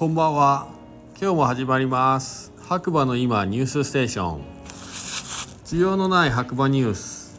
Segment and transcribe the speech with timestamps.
[0.00, 0.66] こんばんは。
[1.20, 2.54] 今日も始まります。
[2.66, 4.40] 白馬の今ニュースステーション。
[5.66, 7.38] 需要のない白馬ニュース。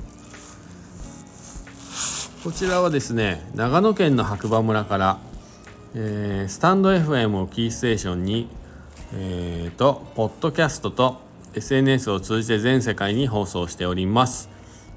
[2.44, 5.19] こちらはですね長野県の白馬村から、
[5.96, 8.47] えースタンド FM をキーステーションに
[9.15, 11.19] えーとポッドキャストと
[11.55, 14.51] SNS を通じて全世界に放送しております。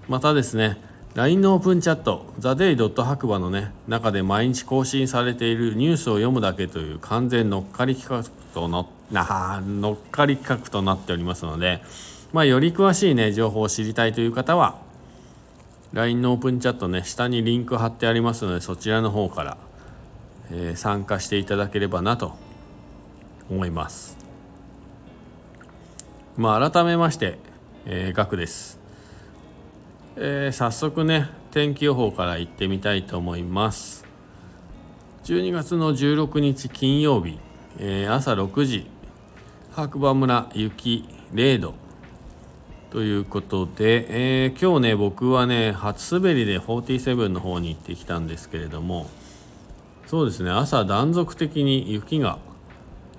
[0.07, 0.77] またですね
[1.15, 11.83] LINE のオープンチャット「ザデイドット白馬のね中で毎日更新されているニュースを読むだけという完全乗っかり企画とのな乗っかり企画となっておりますので、
[12.33, 14.79] まあ、より詳しいね情報を知りたいという方は
[15.93, 19.57] LINE のオープンチャットね下にリンク貼ってありますのでそちらの方から、
[20.51, 22.35] えー参加していただければなと
[23.49, 24.19] 思います。
[26.37, 27.39] まあ改めまして、
[27.87, 28.84] えー、ガクです。
[30.17, 34.05] えー早速ね天気予報から行ってみたいと思います。
[35.25, 37.39] 12月の16日金曜日、
[37.79, 38.87] えー朝6時
[39.73, 41.75] 白馬村雪0度。
[42.91, 49.09] ということで、えー今日ね僕はね初滑りで47の方に行ってきたんですけれども
[50.07, 52.39] そうですね朝断続的に雪が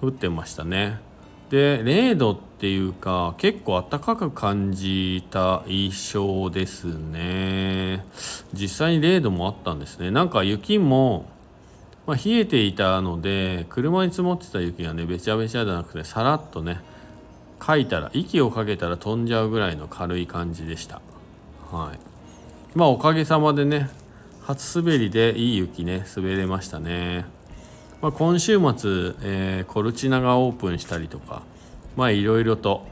[0.02, 1.02] 降ってましたね。
[1.50, 8.04] で0度っていうか結構暖かく感じた印象ですね。
[8.54, 10.10] 実際に0度もあったんですね。
[10.10, 11.30] なんか雪も、
[12.08, 16.80] まあ、冷えていたので車に積もってた雪がねべちゃべちゃじゃなくてさらっとね
[17.60, 21.02] かいたら息をかけたら飛んじゃうぐらいの軽い感じでした。
[21.72, 22.00] はい。
[22.78, 23.90] まあおかげさまでね
[24.42, 27.35] 初滑りでいい雪ね滑れましたね。
[28.02, 31.44] まあ、今週末、えーコルチナがオープンしたりとか
[31.96, 32.86] まあいろいろと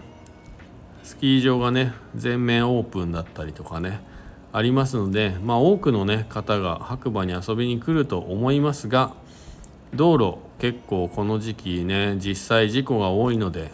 [1.03, 3.99] スキー場がね全面オープンだったりとかね
[4.53, 9.13] ありますのでまあ多くのね方が白馬に遊びに来ると思いますが
[9.93, 13.71] 道路結構この時期ね実際事故が多いので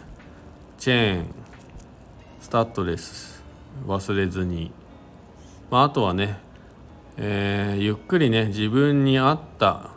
[0.78, 1.26] チェーン
[2.40, 3.42] スタッドレス
[3.86, 4.72] 忘れずに、
[5.70, 6.38] まあ、あとはね、
[7.16, 9.90] えーゆっくりね自分に合った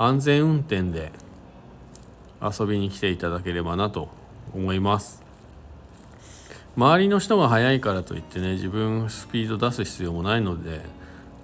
[0.00, 1.10] 安全運転で
[2.40, 4.08] 遊びに来ていただければなと
[4.54, 5.24] 思います。
[6.76, 10.82] 周りの人が速いからといってね自分スピード出す必要もないので、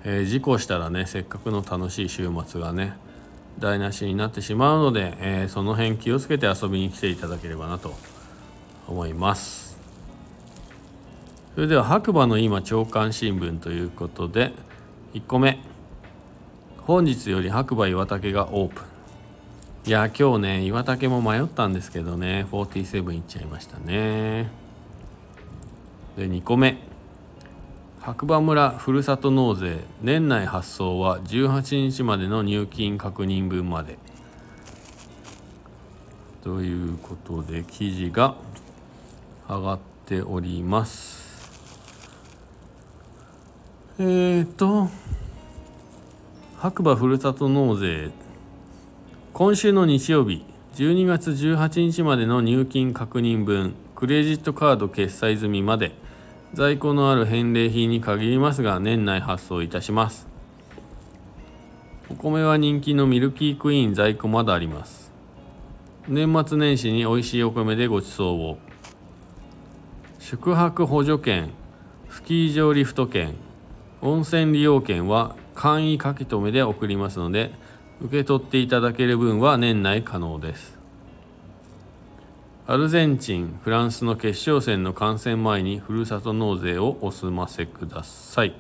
[0.04, 2.97] えー事故したらねせっかくの楽しい週末がね
[3.59, 7.92] 台無しになってしまうので、えーその辺気をつけて遊びに来ていただければなと
[8.86, 9.76] 思います。
[11.56, 14.53] それでは白馬の今朝刊新聞ということで
[15.15, 15.73] 1個目。
[16.87, 18.84] 本日より白馬岩竹がオープン。
[19.87, 22.47] いや今日ね岩竹も迷ったんですけどね。
[22.50, 24.50] 47行っちゃいましたね。
[26.19, 26.77] で2個目。
[28.03, 29.78] 白馬村ふるさと納税。
[30.03, 33.97] 年内発送は18日までの入金確認分まで。
[36.43, 38.37] ということで記事が
[39.49, 41.51] 上がっております。
[43.99, 44.91] えーと
[46.64, 48.10] 白馬ふるさと納税。
[49.34, 55.92] 今週の日曜日12月18日までの入金確認分クレジットカード決済済みまで
[56.54, 60.26] 在庫のある返礼品に限りますが年内発送いたします。
[62.08, 65.12] お米は人気のミルキークイーン在庫まだあります。
[66.08, 68.56] 年末年始に美味しいお米でご馳走を。
[70.19, 71.50] 宿泊補助券
[72.08, 73.34] スキー場リフト券
[74.00, 77.53] 温泉利用券は簡易書き留めで送りますので
[78.00, 80.78] 受け取っていただける分は年内可能です。
[82.66, 88.54] アルゼンチンフランスの決勝戦の観戦前にふるさと納税をお済ませください。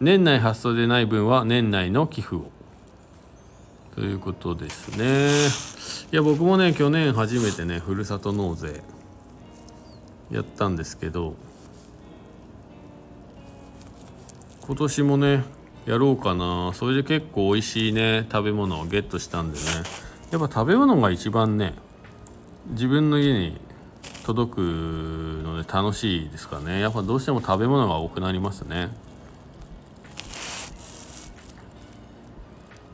[0.00, 2.50] 年内発送でない分は年内の寄付を。
[3.94, 6.08] ということですね。
[6.10, 8.82] いや僕もね去年初めてねふるさと納税
[10.30, 11.34] やったんですけど
[14.66, 15.44] 今年もね
[15.84, 16.72] やろうかな。
[16.72, 19.64] それで結構美味しいね食べ物をゲットしたんでね。
[20.30, 21.74] やっぱ食べ物が一番ね
[22.70, 23.60] 自分の家に
[24.24, 26.80] 届くので楽しいですかね。
[26.80, 28.88] やっぱどうしても食べ物が多くなりますね。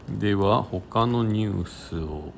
[0.09, 2.33] では他のニュースを。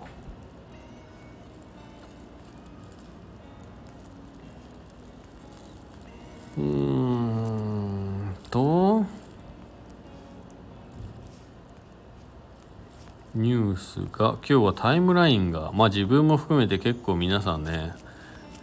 [13.35, 17.95] ニュースが今日はタイムラインがまあ自分も含めて結構皆さんね、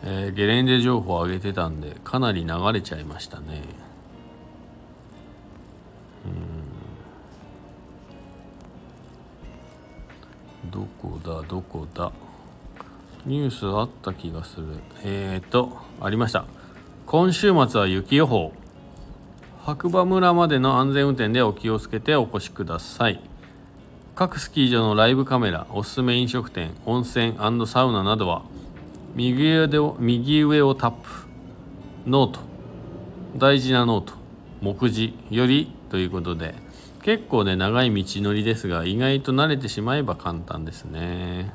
[0.04, 3.64] えーゲレンデ情報を上げてたんでかなり流れちゃいましたね。
[10.64, 10.70] うん。
[10.70, 12.12] どこだどこだ。
[13.26, 14.68] ニュースあった気がする。
[15.04, 16.46] えーとありました。
[17.08, 18.54] 今週末は雪予報。
[19.66, 23.29] 白馬村までの安全運転でお気をつけてお越しください。
[24.20, 28.44] 各スキー場のライブカメラおすすめ飲食店温泉サウナなどは
[29.16, 31.10] 右上で右上をタップ。
[32.06, 32.42] ノート。
[33.38, 34.16] 大事なノート。
[34.60, 36.54] 目次よりということで。
[37.02, 41.54] 結構ね長い道のりですが意外と慣れてしまえば簡単ですね。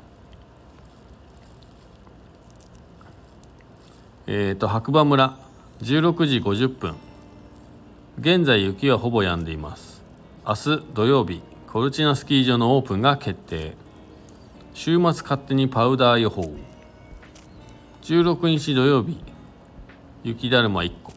[4.25, 5.37] えっ、ー、と白馬村。
[5.83, 6.95] 16時50分。
[8.19, 10.01] 現在雪はほぼ止んでいます。
[10.47, 11.43] 明日土曜日。
[11.75, 13.73] コルチナスキー場のオープンが決定。
[14.73, 16.55] 週末勝手にパウダー予報。
[18.03, 19.17] 16日土曜日。
[20.23, 21.11] 雪だるま1個。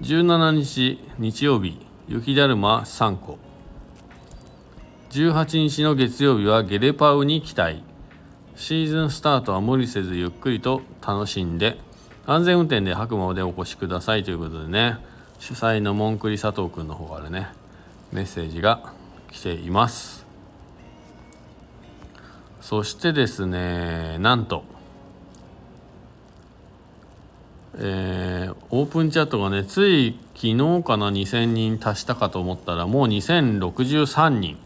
[0.00, 1.78] 17日日曜日。
[2.08, 3.38] 雪だるま3個。
[5.10, 7.84] 18日の月曜日はゲレパウに期待。
[8.56, 11.78] シーズンスタートは無理せずゆっくりと楽しんで
[12.26, 14.98] 安全運転で白馬までお越しくださいということでね。
[15.38, 17.50] 主催のモンクリ佐藤君の方からね
[18.10, 18.98] メッセージが
[19.30, 20.26] 来ています。
[22.60, 24.64] そしてですねなんと
[27.74, 34.58] えー、オープンチャットがねつい昨日かな2000人足したかと思ったらもう2063人。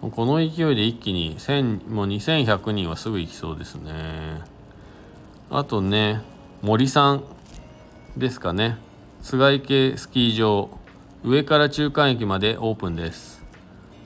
[0.00, 3.92] この勢いで一気に1000もう2100人はすぐ行きそうですね。
[5.50, 6.20] あとね
[6.62, 7.24] 森さん
[8.16, 8.78] ですかね。
[9.20, 10.70] 菅池スキー場
[11.24, 13.35] 上から中間駅までオープンです。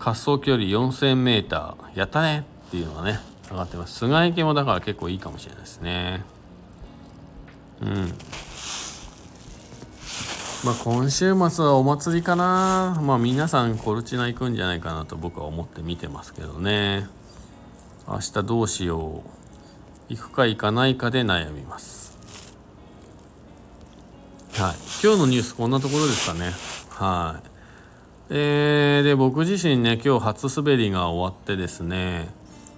[0.01, 2.47] 滑走距離 4000m やったね。
[2.69, 3.21] っていうのがね
[3.51, 3.99] 上がってます。
[3.99, 6.25] 菅池もだから結構いいかもしれないですね。
[7.83, 8.15] うん。
[10.65, 13.01] まあ今週末はお祭りかな。
[13.03, 17.07] まあ皆さんコルチナ行くんじゃないかなと僕は思って見てますけどね。
[18.07, 20.15] 明日どうしよう。
[20.15, 22.17] 行くか行かないかで悩みます。
[24.55, 26.53] はい、今日のニュースこんなところですかね。
[26.91, 27.50] はい。
[28.33, 32.29] えー、で、僕自身ね、今日初滑りが終わってですね、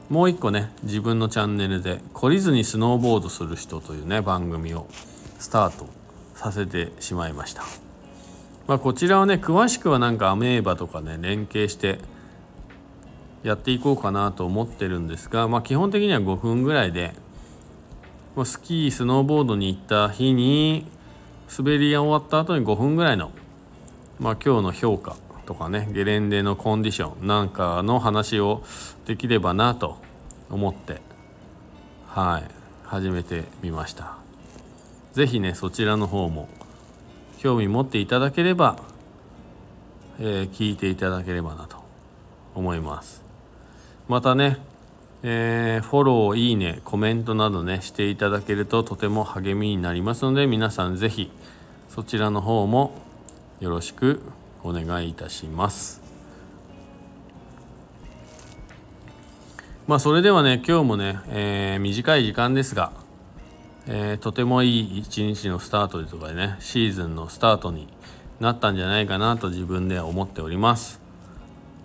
[0.08, 4.86] もう一個ね、自分のチャンネルで、懲りずにスノーボードする人というね、番組を
[5.38, 5.86] スタート
[6.34, 7.64] させてしまいました。
[8.66, 11.98] まあ、こちらはね、詳しくはなんかアメーバとかね、連携して
[13.42, 17.12] やっていこうかなと思ってるんですが、まあ、基本的には5分ぐらいで、
[18.46, 20.86] スキー、スノーボードに行った日に、
[21.54, 23.32] 滑りが終わった後に5分ぐらいの、
[24.18, 25.14] まあ、今日の評価
[25.52, 28.62] とかねゲレンデのコンディションなんかの話を
[29.06, 29.98] できればなと
[30.48, 31.02] 思って
[32.06, 32.44] はい
[32.84, 34.16] 始めてみました。
[35.12, 36.48] 是非ねそちらの方も
[37.38, 38.76] 興味持っていただければ、
[40.18, 41.76] えー、聞いていただければなと
[42.54, 43.22] 思います。
[44.08, 44.56] またね
[45.24, 51.30] えー、フォロー、いいね、コメントなどね、していただけるととても励みになりますので、皆さんぜひ
[51.88, 52.92] そちらの方も
[53.60, 54.20] よろしく
[54.62, 56.00] お願いいたします。
[59.86, 62.92] まあそれではね、今日もね、えー、短い時間ですが、
[63.86, 67.88] えー、とてもいい一日のスタートとかでね、シーズンのスタートに
[68.40, 71.00] なったんじゃないかなと自分で思っております。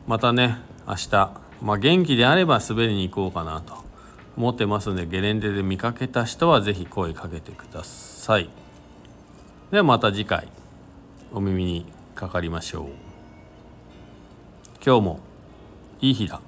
[0.06, 0.58] またね、
[0.88, 1.32] 明日、
[1.62, 3.88] まあ、元気であれば滑りに行こうかなと
[4.38, 8.50] 思ってますのでゲレンデで見かけた人は是非声かけてください
[9.72, 10.48] ではまた次回
[11.34, 11.86] お耳に
[12.18, 12.86] かかりましょう。
[14.84, 15.20] 今日も
[16.02, 16.42] いい日だ。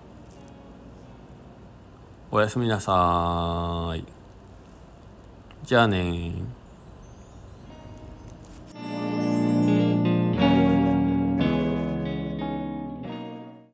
[2.32, 4.04] おやすみなさい。
[5.64, 6.34] じゃあね